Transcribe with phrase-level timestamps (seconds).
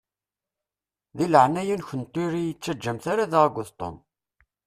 [1.17, 3.95] Di leɛnaya-nkent ur yi-ttaǧǧamt ara da akked Tom.